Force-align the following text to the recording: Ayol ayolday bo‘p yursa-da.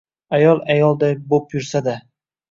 Ayol 0.35 0.61
ayolday 0.75 1.13
bo‘p 1.33 1.53
yursa-da. 1.57 1.95